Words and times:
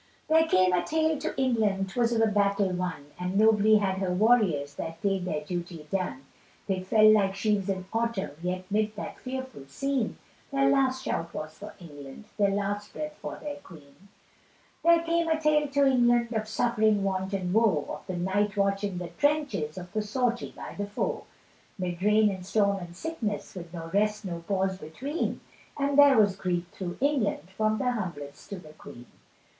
There 0.29 0.47
came 0.47 0.73
a 0.73 0.83
tale 0.83 1.19
to 1.19 1.39
England, 1.39 1.89
'Twas 1.89 2.11
of 2.11 2.21
a 2.21 2.25
battle 2.25 2.69
won, 2.71 3.11
And 3.19 3.37
nobly 3.37 3.75
had 3.75 3.99
her 3.99 4.11
warriors 4.11 4.73
That 4.73 4.99
day 4.99 5.19
their 5.19 5.41
duty 5.43 5.85
done; 5.91 6.25
They 6.65 6.81
fell 6.81 7.11
like 7.11 7.35
sheaves 7.35 7.69
in 7.69 7.85
autumn, 7.93 8.31
Yet 8.41 8.65
'mid 8.71 8.95
that 8.95 9.19
fearful 9.19 9.67
scene, 9.67 10.17
Their 10.51 10.71
last 10.71 11.03
shout 11.03 11.31
was 11.35 11.53
for 11.59 11.75
England, 11.79 12.25
Their 12.39 12.49
last 12.49 12.93
breath 12.93 13.13
for 13.21 13.37
their 13.39 13.57
queen. 13.57 14.07
There 14.83 15.03
came 15.03 15.27
a 15.27 15.39
tale 15.39 15.67
to 15.67 15.85
England, 15.85 16.33
Of 16.33 16.47
suffering, 16.47 17.03
want, 17.03 17.31
and 17.35 17.53
woe, 17.53 17.85
Of 17.89 18.07
the 18.07 18.17
night 18.17 18.57
watch 18.57 18.83
in 18.83 18.97
the 18.97 19.09
trenches, 19.09 19.77
Of 19.77 19.93
the 19.93 20.01
sortie 20.01 20.51
by 20.57 20.73
the 20.75 20.87
foe; 20.87 21.25
'Mid 21.77 22.01
rain, 22.01 22.31
and 22.31 22.43
storm, 22.43 22.77
and 22.79 22.95
sickness, 22.95 23.53
With 23.53 23.71
no 23.71 23.91
rest, 23.93 24.25
no 24.25 24.39
pause 24.47 24.79
between, 24.79 25.41
And 25.77 25.95
there 25.95 26.17
was 26.17 26.35
grief 26.35 26.67
through 26.71 26.97
England, 27.01 27.51
From 27.51 27.77
the 27.77 27.91
humblest 27.91 28.49
to 28.49 28.57
the 28.57 28.73
Queen. 28.73 29.05